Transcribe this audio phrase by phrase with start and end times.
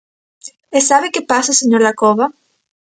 [0.77, 2.25] ¿E sabe que pasa, señor Dacova?